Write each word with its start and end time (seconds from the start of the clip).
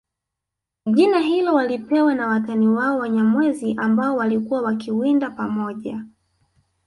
Jina 0.85 1.19
hilo 1.19 1.53
walipewa 1.53 2.15
na 2.15 2.27
watani 2.27 2.67
wao 2.67 2.97
Wanyamwezi 2.97 3.75
ambao 3.77 4.15
walikuwa 4.15 4.61
wakiwinda 4.61 5.29
pamoja 5.29 6.05